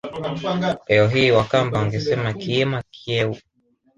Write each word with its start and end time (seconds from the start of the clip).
Leo 0.87 1.07
hii 1.07 1.31
Wakamba 1.31 1.79
wangesema 1.79 2.33
Kiima 2.33 2.83
Kyeu 2.91 3.35